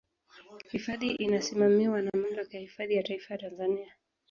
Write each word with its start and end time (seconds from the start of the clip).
Hifadhi 0.71 1.11
inasimamiwa 1.11 2.01
na 2.01 2.09
Mamlaka 2.15 2.53
ya 2.53 2.59
Hifadhi 2.61 2.95
ya 2.95 3.03
Taifa 3.03 3.33
ya 3.33 3.37
Tanzania 3.37 3.93